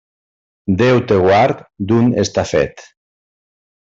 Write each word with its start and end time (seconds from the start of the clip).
Déu 0.79 1.01
te 1.11 1.19
guard 1.25 1.61
d'un 1.91 2.09
està 2.25 2.45
fet. 2.55 2.85